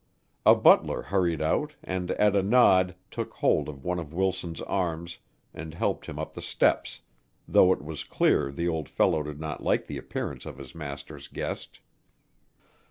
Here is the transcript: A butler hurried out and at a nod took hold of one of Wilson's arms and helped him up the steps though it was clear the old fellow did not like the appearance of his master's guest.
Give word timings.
A 0.47 0.55
butler 0.55 1.03
hurried 1.03 1.43
out 1.43 1.75
and 1.83 2.09
at 2.13 2.35
a 2.35 2.41
nod 2.41 2.95
took 3.11 3.35
hold 3.35 3.69
of 3.69 3.83
one 3.85 3.99
of 3.99 4.15
Wilson's 4.15 4.59
arms 4.61 5.19
and 5.53 5.75
helped 5.75 6.07
him 6.07 6.17
up 6.17 6.33
the 6.33 6.41
steps 6.41 7.01
though 7.47 7.71
it 7.71 7.83
was 7.83 8.03
clear 8.03 8.51
the 8.51 8.67
old 8.67 8.89
fellow 8.89 9.21
did 9.21 9.39
not 9.39 9.61
like 9.61 9.85
the 9.85 9.99
appearance 9.99 10.47
of 10.47 10.57
his 10.57 10.73
master's 10.73 11.27
guest. 11.27 11.81